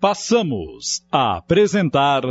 passamos 0.00 1.04
a 1.12 1.36
apresentar. 1.36 2.22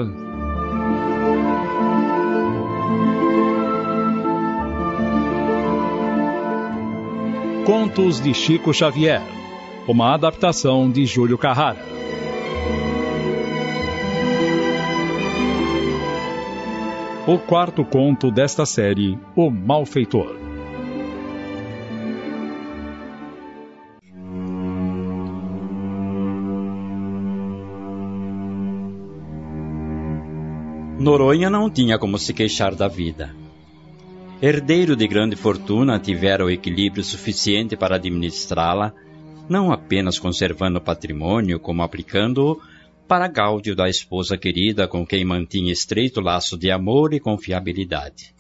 Contos 7.63 8.19
de 8.19 8.33
Chico 8.33 8.73
Xavier, 8.73 9.21
uma 9.87 10.15
adaptação 10.15 10.89
de 10.89 11.05
Júlio 11.05 11.37
Carrara. 11.37 11.85
O 17.27 17.37
quarto 17.37 17.85
conto 17.85 18.31
desta 18.31 18.65
série, 18.65 19.19
O 19.35 19.51
Malfeitor. 19.51 20.48
Noronha 30.99 31.49
não 31.49 31.69
tinha 31.69 31.97
como 31.97 32.19
se 32.19 32.33
queixar 32.33 32.75
da 32.75 32.89
vida. 32.89 33.33
Herdeiro 34.41 34.97
de 34.97 35.07
grande 35.07 35.37
fortuna, 35.37 35.97
tivera 35.97 36.43
o 36.43 36.49
equilíbrio 36.49 37.05
suficiente 37.05 37.77
para 37.77 37.95
administrá-la, 37.95 38.93
não 39.47 39.71
apenas 39.71 40.19
conservando 40.19 40.77
o 40.77 40.81
patrimônio, 40.81 41.57
como 41.57 41.83
aplicando-o 41.83 42.61
para 43.07 43.29
gáudio 43.29 43.77
da 43.77 43.87
esposa 43.87 44.37
querida 44.37 44.89
com 44.89 45.07
quem 45.07 45.23
mantinha 45.23 45.71
estreito 45.71 46.19
laço 46.19 46.57
de 46.57 46.69
amor 46.69 47.13
e 47.13 47.19
confiabilidade. 47.19 48.35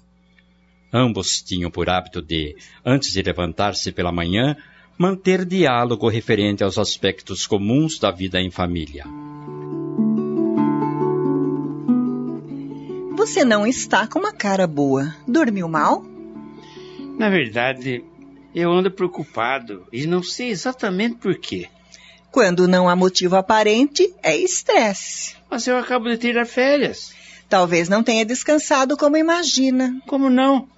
Ambos 0.91 1.41
tinham 1.41 1.71
por 1.71 1.89
hábito 1.89 2.21
de, 2.21 2.57
antes 2.85 3.13
de 3.13 3.21
levantar-se 3.21 3.89
pela 3.93 4.11
manhã, 4.11 4.57
manter 4.97 5.45
diálogo 5.45 6.09
referente 6.09 6.61
aos 6.61 6.77
aspectos 6.77 7.47
comuns 7.47 7.97
da 7.97 8.11
vida 8.11 8.41
em 8.41 8.51
família. 8.51 9.05
Você 13.19 13.43
não 13.43 13.67
está 13.67 14.07
com 14.07 14.17
uma 14.17 14.31
cara 14.31 14.65
boa. 14.65 15.13
Dormiu 15.27 15.67
mal? 15.67 16.05
Na 17.17 17.29
verdade, 17.29 18.01
eu 18.55 18.71
ando 18.71 18.89
preocupado 18.89 19.85
e 19.91 20.07
não 20.07 20.23
sei 20.23 20.47
exatamente 20.47 21.17
por 21.17 21.37
quê. 21.37 21.67
Quando 22.31 22.65
não 22.65 22.87
há 22.87 22.95
motivo 22.95 23.35
aparente, 23.35 24.09
é 24.23 24.37
estresse. 24.37 25.35
Mas 25.49 25.67
eu 25.67 25.75
acabo 25.75 26.07
de 26.07 26.17
tirar 26.17 26.45
férias. 26.45 27.13
Talvez 27.49 27.89
não 27.89 28.01
tenha 28.01 28.23
descansado 28.23 28.95
como 28.95 29.17
imagina. 29.17 30.01
Como 30.07 30.29
não? 30.29 30.69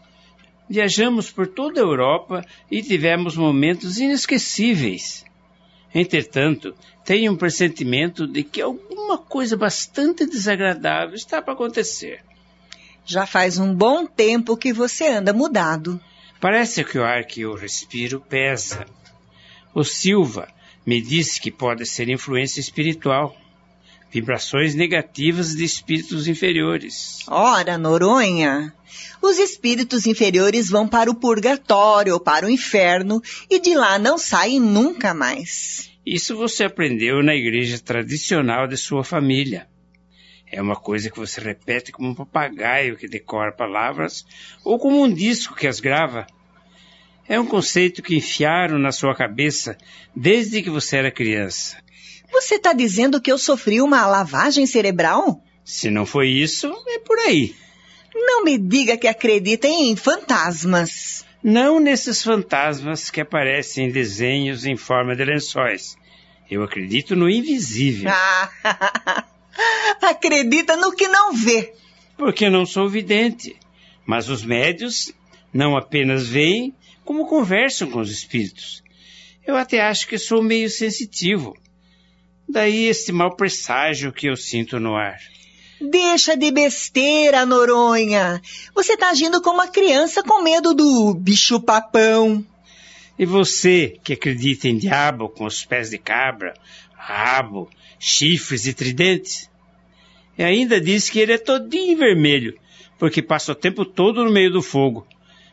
Viajamos 0.67 1.29
por 1.29 1.45
toda 1.45 1.79
a 1.79 1.83
Europa 1.83 2.43
e 2.71 2.81
tivemos 2.81 3.37
momentos 3.37 3.99
inesquecíveis. 3.99 5.23
Entretanto, 5.93 6.73
tenho 7.05 7.33
um 7.33 7.37
pressentimento 7.37 8.25
de 8.25 8.43
que 8.43 8.63
alguma 8.63 9.19
coisa 9.19 9.55
bastante 9.55 10.25
desagradável 10.25 11.13
está 11.13 11.39
para 11.39 11.53
acontecer. 11.53 12.30
Já 13.05 13.25
faz 13.25 13.57
um 13.57 13.73
bom 13.73 14.05
tempo 14.05 14.57
que 14.57 14.71
você 14.71 15.07
anda 15.07 15.33
mudado. 15.33 15.99
Parece 16.39 16.83
que 16.83 16.97
o 16.97 17.03
ar 17.03 17.25
que 17.25 17.41
eu 17.41 17.55
respiro 17.55 18.19
pesa. 18.19 18.85
O 19.73 19.83
Silva 19.83 20.47
me 20.85 21.01
disse 21.01 21.39
que 21.39 21.51
pode 21.51 21.85
ser 21.85 22.09
influência 22.09 22.59
espiritual. 22.59 23.35
Vibrações 24.11 24.75
negativas 24.75 25.55
de 25.55 25.63
espíritos 25.63 26.27
inferiores. 26.27 27.19
Ora, 27.27 27.77
Noronha, 27.77 28.73
os 29.21 29.37
espíritos 29.37 30.05
inferiores 30.05 30.69
vão 30.69 30.87
para 30.87 31.09
o 31.09 31.15
purgatório 31.15 32.13
ou 32.13 32.19
para 32.19 32.45
o 32.45 32.49
inferno 32.49 33.21
e 33.49 33.59
de 33.59 33.73
lá 33.73 33.97
não 33.97 34.17
saem 34.17 34.59
nunca 34.59 35.13
mais. 35.13 35.89
Isso 36.05 36.35
você 36.35 36.63
aprendeu 36.63 37.23
na 37.23 37.35
igreja 37.35 37.79
tradicional 37.79 38.67
de 38.67 38.75
sua 38.75 39.03
família. 39.03 39.67
É 40.51 40.61
uma 40.61 40.75
coisa 40.75 41.09
que 41.09 41.17
você 41.17 41.39
repete 41.39 41.93
como 41.93 42.09
um 42.09 42.15
papagaio 42.15 42.97
que 42.97 43.07
decora 43.07 43.53
palavras 43.53 44.25
ou 44.65 44.77
como 44.77 45.01
um 45.01 45.11
disco 45.11 45.55
que 45.55 45.65
as 45.65 45.79
grava. 45.79 46.27
É 47.27 47.39
um 47.39 47.45
conceito 47.45 48.01
que 48.01 48.17
enfiaram 48.17 48.77
na 48.77 48.91
sua 48.91 49.15
cabeça 49.15 49.77
desde 50.13 50.61
que 50.61 50.69
você 50.69 50.97
era 50.97 51.09
criança. 51.09 51.77
Você 52.29 52.55
está 52.55 52.73
dizendo 52.73 53.21
que 53.21 53.31
eu 53.31 53.37
sofri 53.37 53.81
uma 53.81 54.05
lavagem 54.05 54.65
cerebral? 54.65 55.41
Se 55.63 55.89
não 55.89 56.05
foi 56.05 56.27
isso, 56.27 56.73
é 56.87 56.99
por 56.99 57.17
aí. 57.19 57.55
Não 58.13 58.43
me 58.43 58.57
diga 58.57 58.97
que 58.97 59.07
acredita 59.07 59.67
em 59.67 59.95
fantasmas. 59.95 61.25
Não 61.41 61.79
nesses 61.79 62.21
fantasmas 62.21 63.09
que 63.09 63.21
aparecem 63.21 63.87
em 63.87 63.91
desenhos 63.91 64.65
em 64.65 64.75
forma 64.75 65.15
de 65.15 65.23
lençóis. 65.23 65.95
Eu 66.49 66.63
acredito 66.63 67.15
no 67.15 67.29
invisível. 67.29 68.11
Acredita 70.01 70.75
no 70.75 70.91
que 70.91 71.07
não 71.07 71.33
vê. 71.33 71.73
Porque 72.17 72.49
não 72.49 72.65
sou 72.65 72.89
vidente. 72.89 73.55
Mas 74.05 74.29
os 74.29 74.43
médios 74.43 75.13
não 75.53 75.77
apenas 75.77 76.27
veem, 76.27 76.75
como 77.03 77.27
conversam 77.27 77.89
com 77.89 77.99
os 77.99 78.11
espíritos. 78.11 78.83
Eu 79.45 79.57
até 79.57 79.81
acho 79.81 80.07
que 80.07 80.17
sou 80.17 80.41
meio 80.41 80.69
sensitivo. 80.69 81.55
Daí 82.47 82.87
este 82.87 83.11
mau 83.11 83.35
presságio 83.35 84.11
que 84.11 84.27
eu 84.27 84.35
sinto 84.35 84.79
no 84.79 84.95
ar. 84.95 85.19
Deixa 85.81 86.37
de 86.37 86.51
besteira, 86.51 87.45
Noronha. 87.45 88.39
Você 88.75 88.93
está 88.93 89.09
agindo 89.09 89.41
como 89.41 89.55
uma 89.55 89.67
criança 89.67 90.21
com 90.21 90.43
medo 90.43 90.75
do 90.75 91.15
bicho-papão. 91.15 92.45
E 93.17 93.25
você, 93.25 93.97
que 94.03 94.13
acredita 94.13 94.67
em 94.67 94.77
diabo 94.77 95.27
com 95.27 95.45
os 95.45 95.65
pés 95.65 95.89
de 95.89 95.97
cabra, 95.97 96.53
rabo, 96.93 97.69
chifres 98.01 98.65
e 98.65 98.73
tridentes? 98.73 99.47
E 100.35 100.43
ainda 100.43 100.81
diz 100.81 101.07
que 101.07 101.19
ele 101.19 101.33
é 101.33 101.37
todinho 101.37 101.97
vermelho, 101.97 102.57
porque 102.97 103.21
passa 103.21 103.51
o 103.51 103.55
tempo 103.55 103.85
todo 103.85 104.25
no 104.25 104.31
meio 104.31 104.51
do 104.51 104.61
fogo. 104.61 105.05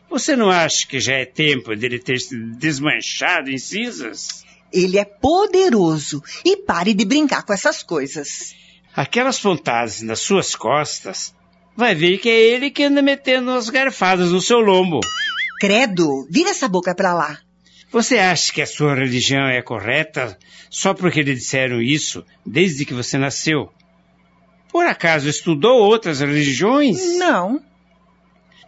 Você 0.09 0.35
não 0.35 0.49
acha 0.49 0.87
que 0.87 0.99
já 0.99 1.13
é 1.13 1.25
tempo 1.25 1.75
dele 1.75 1.99
ter 1.99 2.19
se 2.19 2.35
desmanchado 2.57 3.51
em 3.51 3.59
cinzas? 3.59 4.43
Ele 4.73 4.97
é 4.97 5.05
poderoso 5.05 6.23
e 6.43 6.57
pare 6.57 6.95
de 6.95 7.05
brincar 7.05 7.43
com 7.43 7.53
essas 7.53 7.83
coisas. 7.83 8.55
Aquelas 8.95 9.39
pontadas 9.39 10.01
nas 10.01 10.19
suas 10.19 10.55
costas, 10.55 11.33
vai 11.77 11.93
ver 11.93 12.17
que 12.17 12.29
é 12.29 12.39
ele 12.39 12.71
que 12.71 12.83
anda 12.83 13.01
metendo 13.01 13.51
as 13.51 13.69
garfadas 13.69 14.31
no 14.31 14.41
seu 14.41 14.59
lombo. 14.59 14.99
Credo, 15.59 16.27
vira 16.31 16.49
essa 16.49 16.67
boca 16.67 16.95
pra 16.95 17.13
lá. 17.13 17.39
Você 17.91 18.19
acha 18.19 18.53
que 18.53 18.61
a 18.61 18.67
sua 18.67 18.93
religião 18.93 19.47
é 19.47 19.61
correta 19.61 20.37
só 20.69 20.93
porque 20.93 21.23
lhe 21.23 21.33
disseram 21.33 21.81
isso 21.81 22.23
desde 22.45 22.85
que 22.85 22.93
você 22.93 23.17
nasceu? 23.17 23.71
Por 24.71 24.85
acaso 24.85 25.27
estudou 25.27 25.81
outras 25.81 26.19
religiões? 26.19 27.17
Não. 27.17 27.59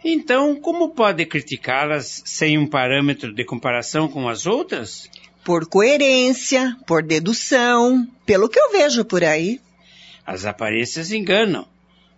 Então, 0.04 0.56
como 0.56 0.90
pode 0.90 1.24
criticá-las 1.24 2.22
sem 2.24 2.58
um 2.58 2.66
parâmetro 2.66 3.32
de 3.32 3.44
comparação 3.44 4.08
com 4.08 4.28
as 4.28 4.46
outras? 4.46 5.08
Por 5.44 5.66
coerência, 5.66 6.76
por 6.84 7.04
dedução, 7.04 8.08
pelo 8.26 8.48
que 8.48 8.58
eu 8.58 8.72
vejo 8.72 9.04
por 9.04 9.22
aí. 9.22 9.60
As 10.26 10.44
aparências 10.44 11.12
enganam. 11.12 11.66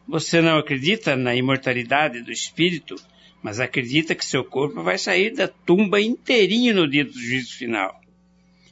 Você 0.08 0.40
não 0.40 0.58
acredita 0.58 1.16
na 1.16 1.34
imortalidade 1.34 2.22
do 2.22 2.32
espírito, 2.32 2.96
mas 3.44 3.60
acredita 3.60 4.14
que 4.14 4.24
seu 4.24 4.42
corpo 4.42 4.82
vai 4.82 4.96
sair 4.96 5.34
da 5.34 5.46
tumba 5.46 6.00
inteirinho 6.00 6.74
no 6.74 6.88
dia 6.88 7.04
do 7.04 7.12
juízo 7.12 7.54
final, 7.54 8.00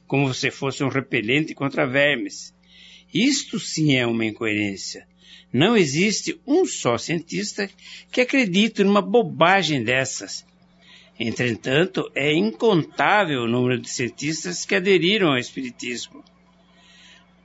como 0.07 0.33
se 0.33 0.51
fosse 0.51 0.83
um 0.83 0.89
repelente 0.89 1.55
contra 1.55 1.87
vermes. 1.87 2.55
Isto 3.13 3.61
sim 3.61 3.97
é 3.97 4.07
uma 4.07 4.25
incoerência. 4.25 5.07
Não 5.53 5.77
existe 5.77 6.41
um 6.47 6.65
só 6.65 6.97
cientista 6.97 7.69
que 8.11 8.23
acredite 8.23 8.83
numa 8.83 9.03
bobagem 9.03 9.85
dessas. 9.85 10.43
Entretanto, 11.21 12.11
é 12.15 12.33
incontável 12.33 13.43
o 13.43 13.49
número 13.49 13.79
de 13.79 13.91
cientistas 13.91 14.65
que 14.65 14.75
aderiram 14.75 15.33
ao 15.33 15.39
Espiritismo. 15.39 16.25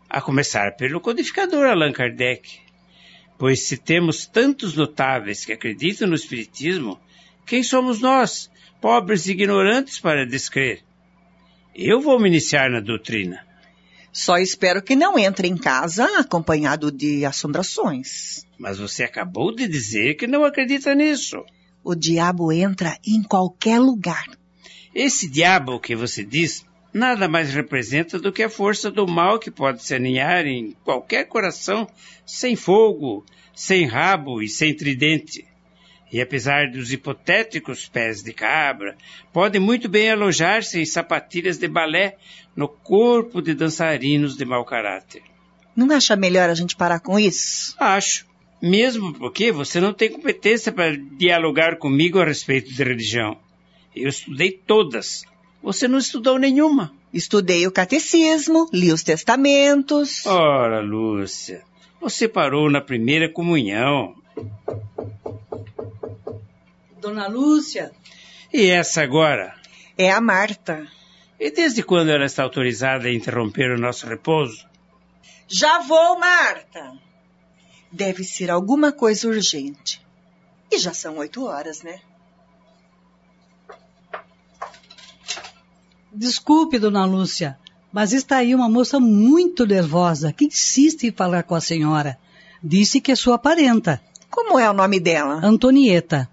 A 0.10 0.22
começar 0.22 0.78
pelo 0.78 1.02
codificador 1.02 1.66
Allan 1.66 1.92
Kardec. 1.92 2.60
Pois 3.38 3.64
se 3.64 3.76
temos 3.76 4.26
tantos 4.26 4.76
notáveis 4.76 5.44
que 5.44 5.52
acreditam 5.52 6.08
no 6.08 6.16
Espiritismo, 6.16 6.98
quem 7.48 7.64
somos 7.64 8.02
nós, 8.02 8.52
pobres 8.82 9.26
e 9.26 9.32
ignorantes, 9.32 10.00
para 10.00 10.26
descrer? 10.26 10.84
Eu 11.74 12.02
vou 12.02 12.20
me 12.20 12.28
iniciar 12.28 12.70
na 12.70 12.82
doutrina. 12.82 13.40
Só 14.12 14.38
espero 14.38 14.82
que 14.82 14.96
não 14.96 15.18
entre 15.18 15.48
em 15.48 15.56
casa 15.56 16.06
acompanhado 16.20 16.92
de 16.92 17.24
assombrações. 17.24 18.46
Mas 18.60 18.80
você 18.80 19.04
acabou 19.04 19.56
de 19.56 19.66
dizer 19.68 20.16
que 20.16 20.28
não 20.28 20.44
acredita 20.44 20.94
nisso. 20.94 21.38
O 21.84 21.96
diabo 21.96 22.52
entra 22.52 22.98
em 23.06 23.24
qualquer 23.24 23.80
lugar. 23.80 24.26
Esse 24.94 25.30
diabo 25.30 25.80
que 25.80 25.96
você 25.96 26.26
diz 26.26 26.66
nada 26.92 27.30
mais 27.30 27.54
representa 27.54 28.20
do 28.20 28.32
que 28.32 28.44
a 28.44 28.50
força 28.50 28.92
do 28.92 29.08
mal 29.08 29.40
que 29.40 29.52
pode 29.52 29.84
se 29.84 29.96
aninhar 29.96 30.46
em 30.46 30.76
qualquer 30.84 31.26
coração 31.26 31.88
sem 32.26 32.58
fogo, 32.58 33.24
sem 33.56 33.86
rabo 33.86 34.42
e 34.42 34.50
sem 34.50 34.76
tridente. 34.76 35.46
E 36.12 36.22
apesar 36.22 36.72
dos 36.72 36.92
hipotéticos 36.92 37.88
pés 37.88 38.24
de 38.24 38.32
cabra, 38.32 38.96
pode 39.34 39.60
muito 39.60 39.90
bem 39.90 40.10
alojar-se 40.10 40.80
em 40.80 40.86
sapatilhas 40.86 41.58
de 41.58 41.68
balé 41.68 42.16
no 42.56 42.68
corpo 42.68 43.42
de 43.42 43.54
dançarinos 43.54 44.38
de 44.38 44.46
mau 44.46 44.64
caráter. 44.64 45.22
Não 45.76 45.92
acha 45.96 46.16
melhor 46.16 46.50
a 46.50 46.56
gente 46.56 46.76
parar 46.76 47.00
com 47.00 47.20
isso? 47.20 47.76
Acho. 47.80 48.26
Mesmo 48.62 49.14
porque 49.14 49.52
você 49.52 49.80
não 49.80 49.94
tem 49.94 50.10
competência 50.10 50.72
para 50.72 50.96
dialogar 50.96 51.78
comigo 51.78 52.20
a 52.20 52.26
respeito 52.26 52.74
de 52.74 52.84
religião. 52.84 53.38
Eu 53.96 54.10
estudei 54.10 54.52
todas. 54.52 55.24
Você 55.62 55.88
não 55.88 56.00
estudou 56.00 56.40
nenhuma. 56.40 56.92
Estudei 57.14 57.68
o 57.68 57.72
catecismo, 57.72 58.68
li 58.74 58.92
os 58.92 59.04
testamentos. 59.04 60.26
Ora, 60.26 60.82
Lúcia, 60.82 61.62
você 62.02 62.28
parou 62.28 62.70
na 62.72 62.82
primeira 62.82 63.32
comunhão. 63.32 64.16
Dona 67.08 67.28
Lúcia. 67.28 67.94
E 68.54 68.70
essa 68.70 69.02
agora? 69.02 69.56
É 69.98 70.12
a 70.12 70.20
Marta. 70.20 70.86
E 71.40 71.50
desde 71.50 71.82
quando 71.82 72.10
ela 72.10 72.26
está 72.26 72.44
autorizada 72.44 73.08
a 73.08 73.14
interromper 73.14 73.72
o 73.72 73.80
nosso 73.80 74.06
repouso? 74.06 74.68
Já 75.48 75.80
vou, 75.80 76.20
Marta. 76.20 76.92
Deve 77.90 78.26
ser 78.26 78.52
alguma 78.52 78.92
coisa 78.92 79.30
urgente. 79.30 80.06
E 80.70 80.78
já 80.78 80.94
são 80.94 81.18
oito 81.20 81.46
horas, 81.46 81.82
né? 81.82 82.02
Desculpe, 86.12 86.78
dona 86.78 87.06
Lúcia, 87.06 87.58
mas 87.94 88.12
está 88.12 88.38
aí 88.38 88.54
uma 88.54 88.68
moça 88.68 89.00
muito 89.00 89.66
nervosa 89.66 90.34
que 90.34 90.46
insiste 90.46 91.08
em 91.08 91.12
falar 91.12 91.44
com 91.44 91.56
a 91.56 91.62
senhora. 91.62 92.18
Disse 92.62 93.00
que 93.00 93.14
é 93.14 93.16
sua 93.16 93.38
parenta. 93.38 94.02
Como 94.30 94.60
é 94.60 94.70
o 94.70 94.74
nome 94.74 95.00
dela? 95.00 95.40
Antonieta. 95.42 96.30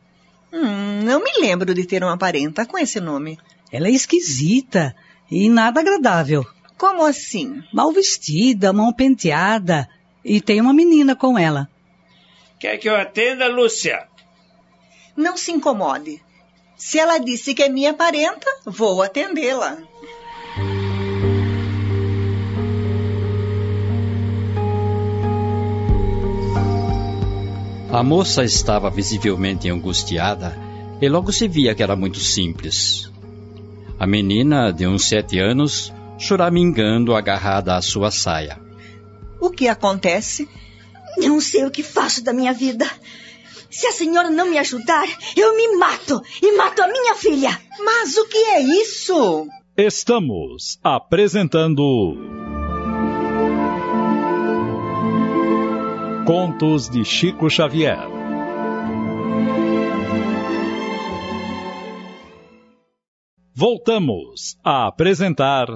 Não 1.04 1.22
me 1.22 1.32
lembro 1.38 1.74
de 1.74 1.84
ter 1.84 2.02
uma 2.02 2.16
parenta 2.16 2.64
com 2.64 2.78
esse 2.78 2.98
nome. 2.98 3.38
Ela 3.70 3.88
é 3.88 3.90
esquisita 3.90 4.96
e 5.30 5.50
nada 5.50 5.80
agradável. 5.80 6.46
Como 6.78 7.04
assim? 7.04 7.62
Mal 7.74 7.92
vestida, 7.92 8.72
mal 8.72 8.90
penteada. 8.94 9.86
E 10.24 10.40
tem 10.40 10.62
uma 10.62 10.72
menina 10.72 11.14
com 11.14 11.38
ela. 11.38 11.68
Quer 12.58 12.78
que 12.78 12.88
eu 12.88 12.96
atenda, 12.96 13.46
Lúcia? 13.48 14.08
Não 15.14 15.36
se 15.36 15.52
incomode. 15.52 16.22
Se 16.74 16.98
ela 16.98 17.18
disse 17.18 17.52
que 17.52 17.62
é 17.62 17.68
minha 17.68 17.92
parenta, 17.92 18.46
vou 18.64 19.02
atendê-la. 19.02 19.76
A 27.92 28.02
moça 28.02 28.42
estava 28.42 28.88
visivelmente 28.88 29.68
angustiada 29.68 30.63
e 31.04 31.08
logo 31.08 31.30
se 31.32 31.46
via 31.46 31.74
que 31.74 31.82
era 31.82 31.94
muito 31.94 32.18
simples. 32.18 33.10
A 33.98 34.06
menina, 34.06 34.72
de 34.72 34.86
uns 34.86 35.06
sete 35.06 35.38
anos, 35.38 35.92
choramingando 36.18 37.14
agarrada 37.14 37.76
à 37.76 37.82
sua 37.82 38.10
saia. 38.10 38.58
O 39.40 39.50
que 39.50 39.68
acontece? 39.68 40.48
Não 41.18 41.40
sei 41.40 41.64
o 41.64 41.70
que 41.70 41.82
faço 41.82 42.24
da 42.24 42.32
minha 42.32 42.52
vida. 42.52 42.90
Se 43.70 43.86
a 43.86 43.92
senhora 43.92 44.30
não 44.30 44.50
me 44.50 44.58
ajudar, 44.58 45.06
eu 45.36 45.56
me 45.56 45.76
mato 45.76 46.22
e 46.42 46.56
mato 46.56 46.80
a 46.82 46.88
minha 46.88 47.14
filha. 47.16 47.60
Mas 47.84 48.16
o 48.16 48.26
que 48.26 48.38
é 48.38 48.60
isso? 48.60 49.46
Estamos 49.76 50.78
apresentando. 50.82 52.16
Contos 56.24 56.88
de 56.88 57.04
Chico 57.04 57.50
Xavier. 57.50 58.23
Voltamos 63.56 64.58
a 64.64 64.88
apresentar. 64.88 65.68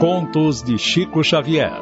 Contos 0.00 0.62
de 0.62 0.78
Chico 0.78 1.22
Xavier. 1.22 1.74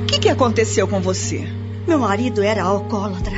O 0.00 0.06
que, 0.06 0.18
que 0.18 0.28
aconteceu 0.28 0.88
com 0.88 1.00
você? 1.00 1.46
Meu 1.86 2.00
marido 2.00 2.42
era 2.42 2.64
alcoólatra. 2.64 3.36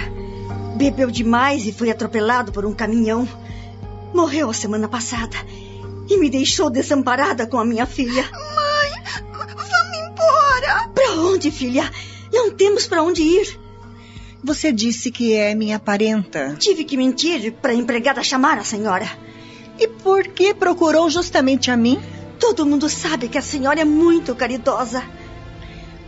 Bebeu 0.79 1.11
demais 1.11 1.67
e 1.67 1.73
foi 1.73 1.91
atropelado 1.91 2.53
por 2.53 2.65
um 2.65 2.73
caminhão. 2.73 3.29
Morreu 4.15 4.49
a 4.49 4.55
semana 4.55 4.89
passada 4.89 5.37
e 6.09 6.19
me 6.19 6.31
deixou 6.31 6.71
desamparada 6.71 7.47
com 7.47 7.59
a 7.59 7.65
minha 7.65 7.87
filha. 7.87 8.23
Mãe, 8.33 8.91
vamos 9.33 9.99
embora. 10.11 10.89
Para 10.95 11.13
onde, 11.21 11.51
filha? 11.51 11.91
Não 12.33 12.51
temos 12.51 12.87
para 12.87 13.03
onde 13.03 13.23
ir. 13.23 13.59
Você 14.43 14.71
disse 14.71 15.11
que 15.11 15.35
é 15.35 15.55
minha 15.55 15.79
parenta. 15.79 16.55
Tive 16.59 16.85
que 16.85 16.97
mentir 16.97 17.53
para 17.55 17.73
a 17.73 17.75
empregada 17.75 18.23
chamar 18.23 18.59
a 18.59 18.65
senhora. 18.65 19.09
E 19.79 19.89
por 19.89 20.29
que 20.29 20.55
procurou 20.55 21.11
justamente 21.11 21.71
a 21.71 21.77
mim? 21.77 22.01
Todo 22.39 22.67
mundo 22.67 22.89
sabe 22.89 23.29
que 23.29 23.39
a 23.39 23.43
senhora 23.43 23.81
é 23.81 23.85
muito 23.85 24.35
caridosa. 24.35 25.03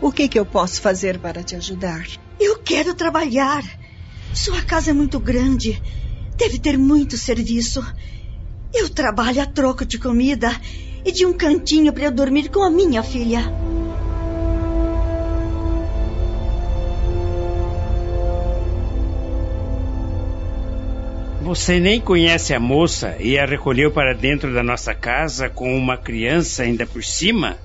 O 0.01 0.13
que, 0.13 0.29
que 0.29 0.39
eu 0.39 0.47
posso 0.47 0.81
fazer 0.81 1.19
para 1.19 1.43
te 1.43 1.57
ajudar? 1.57 2.07
Eu 2.39 2.59
quero 2.59 2.95
trabalhar. 2.95 3.65
Sua 4.33 4.63
casa 4.63 4.91
é 4.91 4.95
muito 4.95 5.19
grande. 5.19 5.83
Deve 6.37 6.59
ter 6.59 6.79
muito 6.79 7.17
serviço. 7.17 7.85
Eu 8.75 8.89
trabalho 8.89 9.41
a 9.41 9.47
troco 9.47 9.85
de 9.85 9.99
comida 9.99 10.51
e 11.05 11.11
de 11.11 11.25
um 11.25 11.33
cantinho 11.33 11.93
para 11.93 12.05
eu 12.05 12.11
dormir 12.11 12.51
com 12.51 12.63
a 12.63 12.71
minha 12.71 13.03
filha. 13.03 13.41
Você 21.49 21.81
nem 21.81 21.99
conhece 21.99 22.53
a 22.53 22.61
moça 22.61 23.17
e 23.19 23.39
a 23.39 23.47
recolheu 23.47 23.91
para 23.91 24.13
dentro 24.13 24.53
da 24.53 24.63
nossa 24.63 24.95
casa 24.95 25.49
com 25.49 25.75
uma 25.75 25.97
criança 25.97 26.63
ainda 26.63 26.85
por 26.85 27.03
cima? 27.03 27.57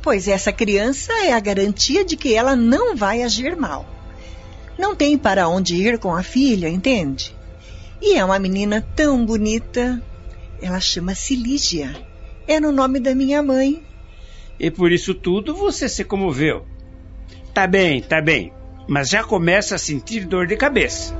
Pois 0.00 0.26
essa 0.26 0.50
criança 0.50 1.12
é 1.12 1.34
a 1.34 1.40
garantia 1.40 2.06
de 2.06 2.16
que 2.16 2.32
ela 2.32 2.56
não 2.56 2.96
vai 2.96 3.22
agir 3.22 3.54
mal. 3.54 3.84
Não 4.78 4.96
tem 4.96 5.18
para 5.18 5.46
onde 5.46 5.76
ir 5.76 5.98
com 5.98 6.14
a 6.14 6.22
filha, 6.22 6.70
entende? 6.70 7.35
E 8.00 8.14
é 8.14 8.24
uma 8.24 8.38
menina 8.38 8.86
tão 8.94 9.24
bonita. 9.24 10.02
Ela 10.60 10.80
chama-se 10.80 11.34
Lígia. 11.34 11.94
É 12.46 12.60
no 12.60 12.72
nome 12.72 13.00
da 13.00 13.14
minha 13.14 13.42
mãe. 13.42 13.82
E 14.58 14.70
por 14.70 14.92
isso 14.92 15.14
tudo 15.14 15.54
você 15.54 15.88
se 15.88 16.04
comoveu. 16.04 16.64
Tá 17.52 17.66
bem, 17.66 18.00
tá 18.02 18.20
bem. 18.20 18.52
Mas 18.88 19.08
já 19.08 19.24
começa 19.24 19.74
a 19.74 19.78
sentir 19.78 20.26
dor 20.26 20.46
de 20.46 20.56
cabeça. 20.56 21.14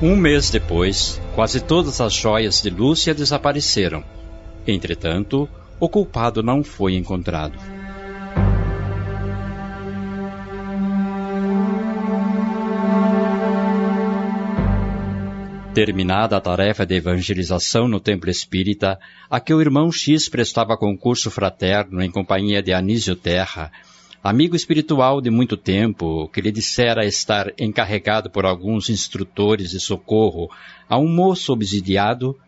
Um 0.00 0.14
mês 0.14 0.48
depois, 0.48 1.20
quase 1.34 1.60
todas 1.60 2.00
as 2.00 2.12
joias 2.12 2.62
de 2.62 2.70
Lúcia 2.70 3.12
desapareceram. 3.12 4.04
Entretanto, 4.64 5.48
o 5.80 5.88
culpado 5.88 6.40
não 6.40 6.62
foi 6.62 6.94
encontrado. 6.94 7.58
Terminada 15.74 16.36
a 16.36 16.40
tarefa 16.40 16.86
de 16.86 16.94
evangelização 16.94 17.88
no 17.88 17.98
templo 17.98 18.30
espírita, 18.30 19.00
a 19.28 19.40
que 19.40 19.52
o 19.52 19.60
irmão 19.60 19.90
X 19.90 20.28
prestava 20.28 20.76
concurso 20.76 21.28
fraterno 21.28 22.00
em 22.00 22.10
companhia 22.10 22.62
de 22.62 22.72
Anísio 22.72 23.16
Terra, 23.16 23.72
amigo 24.28 24.54
espiritual 24.54 25.22
de 25.22 25.30
muito 25.30 25.56
tempo, 25.56 26.28
que 26.28 26.42
lhe 26.42 26.52
dissera 26.52 27.06
estar 27.06 27.50
encarregado 27.58 28.28
por 28.28 28.44
alguns 28.44 28.90
instrutores 28.90 29.70
de 29.70 29.80
socorro 29.80 30.50
a 30.86 30.98
um 30.98 31.08
moço 31.08 31.50
obsidiado, 31.50 32.38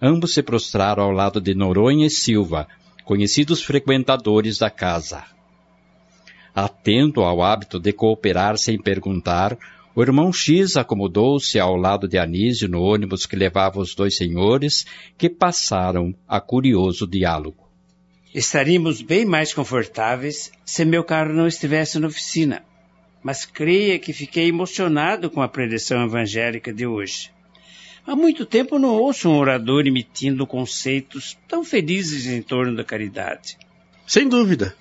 ambos 0.00 0.32
se 0.32 0.44
prostraram 0.44 1.02
ao 1.02 1.10
lado 1.10 1.40
de 1.40 1.52
Noronha 1.52 2.06
e 2.06 2.10
Silva, 2.10 2.68
conhecidos 3.04 3.62
frequentadores 3.62 4.58
da 4.58 4.70
casa. 4.70 5.24
Atento 6.54 7.22
ao 7.22 7.42
hábito 7.42 7.80
de 7.80 7.92
cooperar 7.92 8.56
sem 8.56 8.80
perguntar, 8.80 9.58
o 9.92 10.02
irmão 10.02 10.32
X 10.32 10.76
acomodou-se 10.76 11.58
ao 11.58 11.74
lado 11.74 12.06
de 12.06 12.16
Anísio 12.16 12.68
no 12.68 12.80
ônibus 12.80 13.26
que 13.26 13.34
levava 13.34 13.80
os 13.80 13.92
dois 13.92 14.16
senhores, 14.16 14.86
que 15.18 15.28
passaram 15.28 16.14
a 16.28 16.40
curioso 16.40 17.08
diálogo. 17.08 17.63
Estaríamos 18.34 19.00
bem 19.00 19.24
mais 19.24 19.54
confortáveis 19.54 20.50
se 20.64 20.84
meu 20.84 21.04
carro 21.04 21.32
não 21.32 21.46
estivesse 21.46 22.00
na 22.00 22.08
oficina. 22.08 22.64
Mas 23.22 23.46
creia 23.46 23.96
que 23.96 24.12
fiquei 24.12 24.48
emocionado 24.48 25.30
com 25.30 25.40
a 25.40 25.48
preleção 25.48 26.04
evangélica 26.04 26.72
de 26.72 26.84
hoje. 26.84 27.30
Há 28.04 28.16
muito 28.16 28.44
tempo 28.44 28.76
não 28.76 28.90
ouço 28.90 29.30
um 29.30 29.36
orador 29.38 29.86
emitindo 29.86 30.46
conceitos 30.48 31.38
tão 31.46 31.64
felizes 31.64 32.26
em 32.26 32.42
torno 32.42 32.74
da 32.74 32.82
caridade. 32.82 33.56
Sem 34.04 34.28
dúvida. 34.28 34.74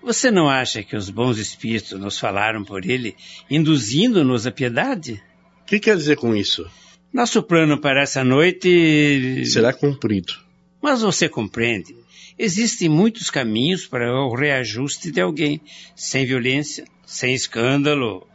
Você 0.00 0.30
não 0.30 0.48
acha 0.48 0.82
que 0.84 0.96
os 0.96 1.10
bons 1.10 1.36
espíritos 1.36 1.98
nos 1.98 2.18
falaram 2.18 2.62
por 2.62 2.88
ele, 2.88 3.16
induzindo-nos 3.50 4.46
à 4.46 4.52
piedade? 4.52 5.20
O 5.62 5.64
que 5.66 5.80
quer 5.80 5.96
dizer 5.96 6.16
com 6.16 6.34
isso? 6.34 6.64
Nosso 7.12 7.42
plano 7.42 7.76
para 7.80 8.02
essa 8.02 8.22
noite. 8.22 9.44
Será 9.46 9.72
cumprido. 9.72 10.34
Mas 10.80 11.02
você 11.02 11.28
compreende. 11.28 12.03
Existem 12.38 12.88
muitos 12.88 13.30
caminhos 13.30 13.86
para 13.86 14.12
o 14.12 14.34
reajuste 14.34 15.10
de 15.10 15.20
alguém, 15.20 15.60
sem 15.94 16.26
violência, 16.26 16.84
sem 17.06 17.32
escândalo. 17.32 18.26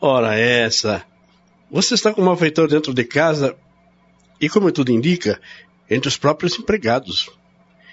Ora, 0.00 0.38
essa. 0.38 1.04
Você 1.70 1.94
está 1.94 2.12
com 2.12 2.22
um 2.22 2.24
malfeitor 2.24 2.68
dentro 2.68 2.94
de 2.94 3.04
casa 3.04 3.56
e, 4.40 4.48
como 4.48 4.72
tudo 4.72 4.90
indica, 4.90 5.40
entre 5.88 6.08
os 6.08 6.16
próprios 6.16 6.58
empregados. 6.58 7.30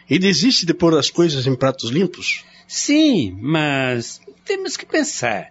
E 0.10 0.18
desiste 0.18 0.66
de 0.66 0.74
pôr 0.74 0.98
as 0.98 1.10
coisas 1.10 1.46
em 1.46 1.56
pratos 1.56 1.90
limpos? 1.90 2.44
Sim, 2.68 3.38
mas 3.42 4.22
temos 4.46 4.78
que 4.78 4.86
pensar. 4.86 5.50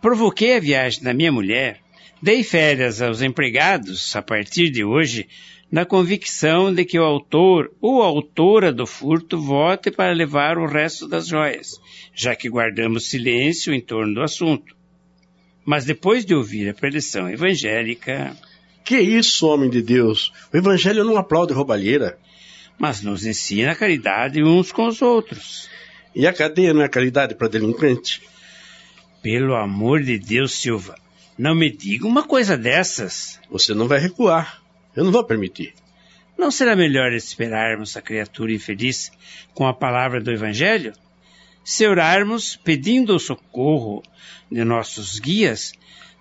Provoquei 0.00 0.56
a 0.56 0.60
viagem 0.60 1.02
da 1.02 1.12
minha 1.12 1.32
mulher, 1.32 1.80
dei 2.22 2.42
férias 2.42 3.02
aos 3.02 3.22
empregados 3.22 4.14
a 4.14 4.22
partir 4.22 4.70
de 4.70 4.84
hoje, 4.84 5.28
na 5.70 5.84
convicção 5.84 6.74
de 6.74 6.84
que 6.84 6.98
o 6.98 7.04
autor 7.04 7.70
ou 7.80 8.02
autora 8.02 8.72
do 8.72 8.86
furto 8.86 9.38
vote 9.38 9.90
para 9.90 10.12
levar 10.12 10.58
o 10.58 10.66
resto 10.66 11.06
das 11.06 11.28
joias, 11.28 11.80
já 12.12 12.34
que 12.34 12.48
guardamos 12.48 13.08
silêncio 13.08 13.72
em 13.72 13.80
torno 13.80 14.14
do 14.14 14.22
assunto. 14.22 14.74
Mas 15.64 15.84
depois 15.84 16.24
de 16.24 16.34
ouvir 16.34 16.68
a 16.68 16.74
preleção 16.74 17.30
evangélica. 17.30 18.36
Que 18.84 18.98
isso, 18.98 19.46
homem 19.46 19.70
de 19.70 19.82
Deus? 19.82 20.32
O 20.52 20.56
evangelho 20.56 21.04
não 21.04 21.16
aplaude 21.16 21.52
roubalheira. 21.52 22.18
Mas 22.76 23.02
nos 23.02 23.24
ensina 23.24 23.72
a 23.72 23.76
caridade 23.76 24.42
uns 24.42 24.72
com 24.72 24.86
os 24.86 25.00
outros. 25.00 25.68
E 26.14 26.26
a 26.26 26.32
cadeia 26.32 26.74
não 26.74 26.82
é 26.82 26.88
caridade 26.88 27.34
para 27.34 27.46
delinquente? 27.46 28.22
Pelo 29.22 29.54
amor 29.54 30.02
de 30.02 30.18
Deus, 30.18 30.54
Silva, 30.54 30.96
não 31.38 31.54
me 31.54 31.70
diga 31.70 32.06
uma 32.06 32.24
coisa 32.24 32.56
dessas. 32.56 33.38
Você 33.50 33.74
não 33.74 33.86
vai 33.86 34.00
recuar. 34.00 34.60
Eu 35.00 35.04
não 35.04 35.12
vou 35.12 35.24
permitir. 35.24 35.72
Não 36.36 36.50
será 36.50 36.76
melhor 36.76 37.10
esperarmos 37.14 37.96
a 37.96 38.02
criatura 38.02 38.52
infeliz 38.52 39.10
com 39.54 39.66
a 39.66 39.72
palavra 39.72 40.20
do 40.20 40.30
Evangelho? 40.30 40.92
Se 41.64 41.88
orarmos 41.88 42.54
pedindo 42.54 43.16
o 43.16 43.18
socorro 43.18 44.02
de 44.52 44.62
nossos 44.62 45.18
guias, 45.18 45.72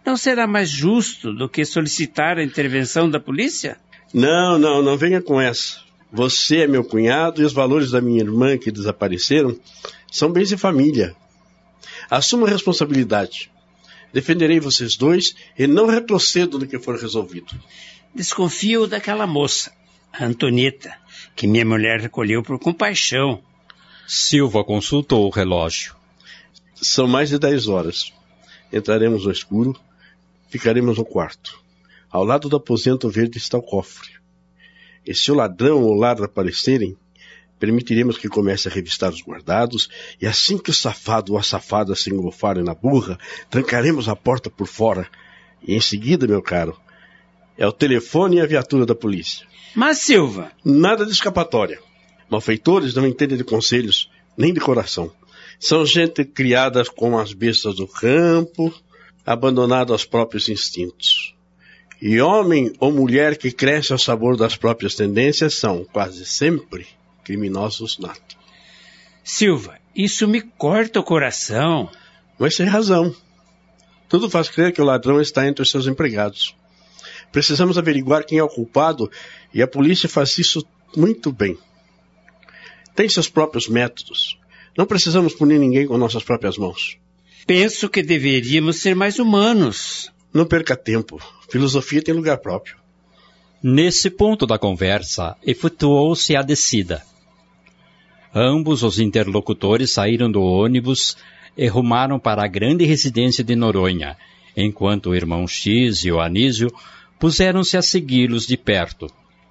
não 0.05 0.15
será 0.15 0.47
mais 0.47 0.69
justo 0.69 1.33
do 1.33 1.49
que 1.49 1.65
solicitar 1.65 2.37
a 2.37 2.43
intervenção 2.43 3.09
da 3.09 3.19
polícia? 3.19 3.77
Não, 4.13 4.57
não, 4.57 4.81
não 4.81 4.95
venha 4.95 5.21
com 5.21 5.41
essa. 5.41 5.81
Você 6.09 6.59
é 6.59 6.67
meu 6.67 6.85
cunhado 6.85 7.41
e 7.41 7.45
os 7.45 7.51
valores 7.51 7.91
da 7.91 7.99
minha 7.99 8.21
irmã 8.21 8.57
que 8.57 8.71
desapareceram 8.71 9.59
são 10.09 10.31
bens 10.31 10.47
de 10.47 10.55
família. 10.55 11.13
Assuma 12.09 12.47
a 12.47 12.49
responsabilidade. 12.49 13.51
Defenderei 14.13 14.61
vocês 14.61 14.95
dois 14.95 15.35
e 15.57 15.67
não 15.67 15.85
retrocedo 15.85 16.57
no 16.57 16.65
que 16.65 16.79
for 16.79 16.97
resolvido. 16.97 17.53
Desconfio 18.13 18.87
daquela 18.87 19.27
moça, 19.27 19.71
a 20.11 20.25
Antonieta, 20.25 20.91
que 21.35 21.45
minha 21.45 21.63
mulher 21.63 22.01
recolheu 22.01 22.41
por 22.41 22.57
compaixão. 22.57 23.43
Silva 24.07 24.63
consultou 24.63 25.27
o 25.27 25.29
relógio. 25.29 25.95
São 26.73 27.07
mais 27.07 27.29
de 27.29 27.37
dez 27.37 27.67
horas. 27.67 28.11
Entraremos 28.73 29.25
no 29.25 29.31
escuro, 29.31 29.79
ficaremos 30.49 30.97
no 30.97 31.05
quarto. 31.05 31.61
Ao 32.09 32.23
lado 32.23 32.49
do 32.49 32.55
aposento 32.55 33.07
verde 33.09 33.37
está 33.37 33.59
o 33.59 33.61
cofre. 33.61 34.09
E 35.05 35.13
se 35.13 35.31
o 35.31 35.35
ladrão 35.35 35.83
ou 35.83 35.91
o 35.91 35.99
ladro 35.99 36.25
aparecerem, 36.25 36.97
permitiremos 37.59 38.17
que 38.17 38.27
comece 38.27 38.67
a 38.67 38.71
revistar 38.71 39.11
os 39.11 39.21
guardados, 39.21 39.87
e 40.19 40.25
assim 40.25 40.57
que 40.57 40.71
o 40.71 40.73
safado 40.73 41.33
ou 41.33 41.39
a 41.39 41.43
safada 41.43 41.93
se 41.93 42.09
engofarem 42.09 42.63
na 42.63 42.73
burra, 42.73 43.19
trancaremos 43.51 44.09
a 44.09 44.15
porta 44.15 44.49
por 44.49 44.65
fora. 44.65 45.07
E 45.61 45.75
em 45.75 45.79
seguida, 45.79 46.25
meu 46.25 46.41
caro, 46.41 46.75
é 47.59 47.67
o 47.67 47.73
telefone 47.73 48.37
e 48.37 48.41
a 48.41 48.45
viatura 48.45 48.85
da 48.85 48.95
polícia. 48.95 49.45
Mas, 49.75 49.97
Silva. 49.97 50.49
Nada 50.63 51.05
de 51.05 51.11
escapatória. 51.11 51.79
Malfeitores 52.29 52.95
não 52.95 53.05
entendem 53.05 53.37
de 53.37 53.43
conselhos, 53.43 54.09
nem 54.37 54.53
de 54.53 54.61
coração. 54.61 55.11
São 55.59 55.85
gente 55.85 56.23
criada 56.23 56.85
com 56.85 57.19
as 57.19 57.33
bestas 57.33 57.75
do 57.75 57.85
campo, 57.85 58.73
abandonada 59.25 59.91
aos 59.91 60.05
próprios 60.05 60.47
instintos. 60.47 61.35
E 62.01 62.21
homem 62.21 62.71
ou 62.79 62.93
mulher 62.93 63.37
que 63.37 63.51
cresce 63.51 63.91
ao 63.91 63.99
sabor 63.99 64.37
das 64.37 64.55
próprias 64.55 64.95
tendências 64.95 65.55
são, 65.55 65.83
quase 65.83 66.25
sempre, 66.25 66.87
criminosos 67.25 67.99
natos. 67.99 68.37
Silva, 69.21 69.77
isso 69.93 70.25
me 70.29 70.39
corta 70.39 71.01
o 71.01 71.03
coração. 71.03 71.89
Mas 72.39 72.55
sem 72.55 72.65
razão. 72.65 73.13
Tudo 74.07 74.29
faz 74.29 74.47
crer 74.47 74.71
que 74.71 74.81
o 74.81 74.85
ladrão 74.85 75.19
está 75.19 75.45
entre 75.45 75.61
os 75.61 75.69
seus 75.69 75.87
empregados. 75.87 76.55
Precisamos 77.31 77.77
averiguar 77.77 78.25
quem 78.25 78.37
é 78.37 78.43
o 78.43 78.49
culpado 78.49 79.09
e 79.53 79.61
a 79.61 79.67
polícia 79.67 80.09
faz 80.09 80.37
isso 80.37 80.65
muito 80.95 81.31
bem. 81.31 81.57
Tem 82.95 83.07
seus 83.07 83.29
próprios 83.29 83.67
métodos. 83.67 84.37
Não 84.77 84.85
precisamos 84.85 85.33
punir 85.33 85.59
ninguém 85.59 85.87
com 85.87 85.97
nossas 85.97 86.23
próprias 86.23 86.57
mãos. 86.57 86.97
Penso 87.45 87.89
que 87.89 88.03
deveríamos 88.03 88.81
ser 88.81 88.95
mais 88.95 89.19
humanos. 89.19 90.11
Não 90.33 90.45
perca 90.45 90.75
tempo. 90.75 91.19
Filosofia 91.49 92.01
tem 92.01 92.13
lugar 92.13 92.37
próprio. 92.37 92.77
Nesse 93.61 94.09
ponto 94.09 94.45
da 94.45 94.57
conversa, 94.57 95.35
efetuou-se 95.43 96.35
a 96.35 96.41
descida. 96.41 97.03
Ambos 98.33 98.83
os 98.83 98.99
interlocutores 98.99 99.91
saíram 99.91 100.31
do 100.31 100.41
ônibus 100.41 101.17
e 101.57 101.67
rumaram 101.67 102.19
para 102.19 102.43
a 102.43 102.47
grande 102.47 102.85
residência 102.85 103.43
de 103.43 103.55
Noronha, 103.55 104.15
enquanto 104.55 105.07
o 105.09 105.15
irmão 105.15 105.47
X 105.47 106.05
e 106.05 106.11
o 106.11 106.21
Anísio 106.21 106.69
puseram-se 107.19 107.77
a 107.77 107.81
segui-los 107.81 108.47
de 108.47 108.55
perto. 108.55 109.07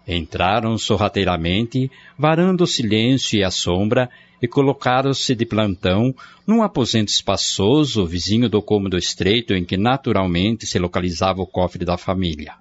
Entraram 0.06 0.78
sorrateiramente, 0.78 1.90
varando 2.18 2.64
o 2.64 2.66
silêncio 2.66 3.38
e 3.38 3.44
a 3.44 3.50
sombra, 3.50 4.08
e 4.40 4.48
colocaram-se 4.48 5.34
de 5.34 5.44
plantão 5.44 6.14
num 6.46 6.62
aposento 6.62 7.10
espaçoso, 7.10 8.06
vizinho 8.06 8.48
do 8.48 8.62
cômodo 8.62 8.96
estreito 8.96 9.52
em 9.52 9.64
que 9.64 9.76
naturalmente 9.76 10.66
se 10.66 10.78
localizava 10.78 11.42
o 11.42 11.46
cofre 11.46 11.84
da 11.84 11.98
família. 11.98 12.54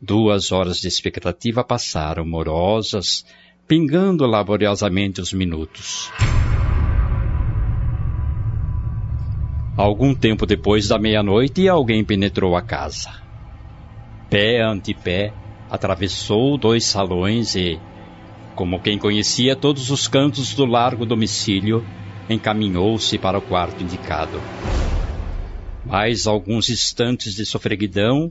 Duas 0.00 0.52
horas 0.52 0.80
de 0.80 0.88
expectativa 0.88 1.62
passaram 1.62 2.26
morosas, 2.26 3.24
pingando 3.68 4.26
laboriosamente 4.26 5.20
os 5.20 5.32
minutos. 5.32 6.10
Algum 9.76 10.14
tempo 10.14 10.46
depois 10.46 10.88
da 10.88 10.98
meia-noite, 10.98 11.68
alguém 11.68 12.02
penetrou 12.02 12.56
a 12.56 12.62
casa. 12.62 13.25
Pé 14.28 14.60
ante 14.60 14.92
pé, 14.92 15.32
atravessou 15.70 16.58
dois 16.58 16.84
salões 16.84 17.54
e, 17.54 17.78
como 18.56 18.80
quem 18.80 18.98
conhecia 18.98 19.54
todos 19.54 19.90
os 19.90 20.08
cantos 20.08 20.52
do 20.54 20.64
largo 20.64 21.06
domicílio, 21.06 21.86
encaminhou-se 22.28 23.16
para 23.18 23.38
o 23.38 23.42
quarto 23.42 23.84
indicado. 23.84 24.40
Mais 25.84 26.26
alguns 26.26 26.68
instantes 26.70 27.36
de 27.36 27.46
sofreguidão, 27.46 28.30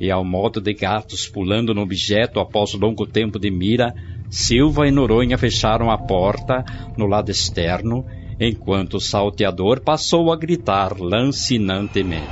e 0.00 0.10
ao 0.10 0.24
modo 0.24 0.60
de 0.60 0.74
gatos 0.74 1.28
pulando 1.28 1.72
no 1.72 1.82
objeto 1.82 2.40
após 2.40 2.74
longo 2.74 3.06
tempo 3.06 3.38
de 3.38 3.50
mira, 3.50 3.94
Silva 4.28 4.88
e 4.88 4.90
Noronha 4.90 5.38
fecharam 5.38 5.88
a 5.88 5.98
porta 5.98 6.64
no 6.96 7.06
lado 7.06 7.30
externo, 7.30 8.04
enquanto 8.40 8.94
o 8.94 9.00
salteador 9.00 9.80
passou 9.80 10.32
a 10.32 10.36
gritar 10.36 11.00
lancinantemente. 11.00 12.26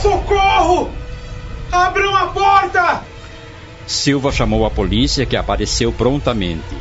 Socorro! 0.00 1.07
Abram 1.70 2.16
a 2.16 2.26
porta! 2.28 3.04
Silva 3.86 4.30
chamou 4.30 4.66
a 4.66 4.70
polícia, 4.70 5.24
que 5.24 5.36
apareceu 5.36 5.92
prontamente. 5.92 6.76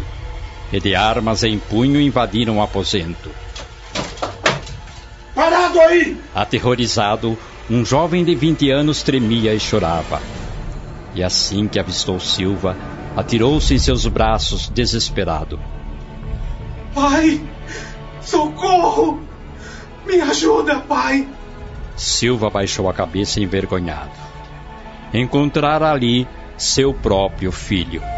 E 0.72 0.80
de 0.80 0.96
armas 0.96 1.44
em 1.44 1.58
punho 1.58 2.02
invadiram 2.02 2.58
o 2.58 2.62
aposento. 2.62 3.32
Parado 5.34 5.80
aí! 5.80 6.18
Aterrorizado, 6.36 7.38
um 7.70 7.86
jovem 7.86 8.26
de 8.26 8.36
20 8.36 8.70
anos 8.72 9.04
tremia 9.04 9.54
e 9.54 9.60
chorava. 9.60 10.22
E 11.16 11.24
assim 11.24 11.68
que 11.68 11.80
avistou 11.80 12.20
Silva, 12.20 12.76
atirou-se 13.16 13.74
em 13.74 13.80
seus 13.80 14.06
braços, 14.06 14.70
desesperado. 14.70 15.60
Pai! 16.94 17.42
Socorro! 18.22 19.22
Me 20.06 20.20
ajuda, 20.22 20.80
pai! 20.82 21.28
Silva 21.96 22.50
baixou 22.50 22.90
a 22.90 22.94
cabeça 22.94 23.40
envergonhado. 23.40 24.27
Encontrara 25.14 25.92
ali 25.92 26.28
seu 26.58 26.94
próprio 26.94 27.52
filho. 27.52 28.17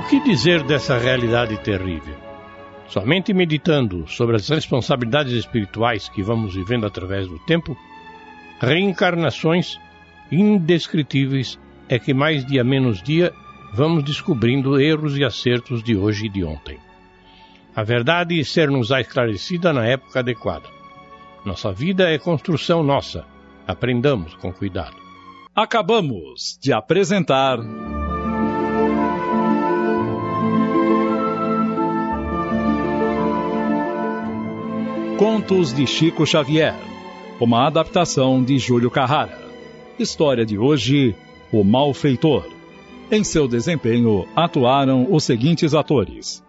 O 0.00 0.02
que 0.02 0.18
dizer 0.18 0.62
dessa 0.62 0.96
realidade 0.96 1.58
terrível? 1.58 2.16
Somente 2.88 3.34
meditando 3.34 4.08
sobre 4.08 4.36
as 4.36 4.48
responsabilidades 4.48 5.34
espirituais 5.34 6.08
que 6.08 6.22
vamos 6.22 6.54
vivendo 6.54 6.86
através 6.86 7.28
do 7.28 7.38
tempo, 7.40 7.76
reencarnações 8.58 9.78
indescritíveis 10.32 11.60
é 11.86 11.98
que 11.98 12.14
mais 12.14 12.46
dia 12.46 12.64
menos 12.64 13.02
dia 13.02 13.30
vamos 13.74 14.02
descobrindo 14.02 14.80
erros 14.80 15.18
e 15.18 15.22
acertos 15.22 15.82
de 15.82 15.94
hoje 15.94 16.26
e 16.26 16.30
de 16.30 16.44
ontem. 16.44 16.78
A 17.76 17.82
verdade 17.82 18.42
ser-nos-á 18.42 19.02
esclarecida 19.02 19.70
na 19.70 19.84
época 19.84 20.20
adequada. 20.20 20.66
Nossa 21.44 21.72
vida 21.72 22.10
é 22.10 22.18
construção 22.18 22.82
nossa. 22.82 23.26
Aprendamos 23.68 24.34
com 24.36 24.50
cuidado. 24.50 24.96
Acabamos 25.54 26.58
de 26.58 26.72
apresentar. 26.72 27.58
Contos 35.20 35.74
de 35.74 35.86
Chico 35.86 36.24
Xavier, 36.24 36.74
uma 37.38 37.66
adaptação 37.66 38.42
de 38.42 38.56
Júlio 38.56 38.90
Carrara. 38.90 39.38
História 39.98 40.46
de 40.46 40.56
hoje: 40.56 41.14
O 41.52 41.62
Malfeitor. 41.62 42.48
Em 43.12 43.22
seu 43.22 43.46
desempenho 43.46 44.26
atuaram 44.34 45.06
os 45.10 45.22
seguintes 45.22 45.74
atores: 45.74 46.42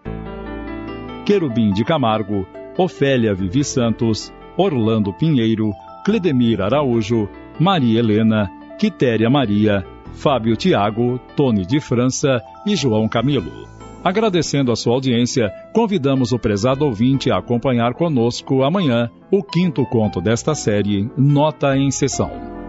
Querubim 1.25 1.73
de 1.73 1.83
Camargo, 1.83 2.47
Ofélia 2.77 3.33
Vivi 3.33 3.61
Santos, 3.65 4.31
Orlando 4.55 5.11
Pinheiro, 5.11 5.73
Cledemir 6.05 6.61
Araújo, 6.61 7.27
Maria 7.59 7.99
Helena, 7.99 8.49
Quitéria 8.79 9.29
Maria, 9.29 9.85
Fábio 10.13 10.55
Tiago, 10.55 11.19
Tony 11.35 11.65
de 11.65 11.81
França 11.81 12.41
e 12.65 12.73
João 12.77 13.09
Camilo. 13.09 13.80
Agradecendo 14.03 14.71
a 14.71 14.75
sua 14.75 14.93
audiência, 14.93 15.51
convidamos 15.73 16.31
o 16.31 16.39
prezado 16.39 16.85
ouvinte 16.85 17.29
a 17.29 17.37
acompanhar 17.37 17.93
conosco 17.93 18.63
amanhã 18.63 19.09
o 19.31 19.43
quinto 19.43 19.85
conto 19.85 20.19
desta 20.19 20.55
série, 20.55 21.07
Nota 21.15 21.77
em 21.77 21.91
Sessão. 21.91 22.60